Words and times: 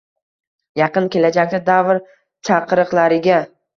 yaqin 0.81 1.09
kelajakda 1.15 1.59
davr 1.67 2.03
chaqiriqlariga 2.51 3.39